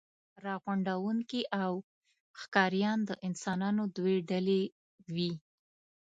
[0.45, 1.71] راغونډوونکي او
[2.41, 4.61] ښکاریان د انسانانو دوې ډلې
[5.15, 5.31] وې.